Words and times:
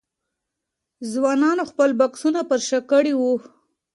ځوانانو 1.11 1.63
خپل 1.71 1.89
بکسونه 1.99 2.39
پر 2.49 2.59
شا 2.67 2.79
کړي 2.91 3.13
وو. 3.19 3.33